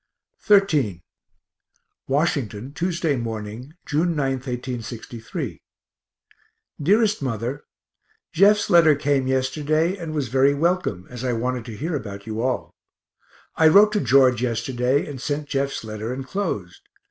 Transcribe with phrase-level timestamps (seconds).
[0.47, 1.03] XIII
[2.07, 5.61] Washington, Tuesday morning, June 9, 1863.
[6.81, 7.65] DEAREST MOTHER
[8.33, 12.41] Jeff's letter came yesterday and was very welcome, as I wanted to hear about you
[12.41, 12.73] all.
[13.55, 16.81] I wrote to George yesterday and sent Jeff's letter enclosed.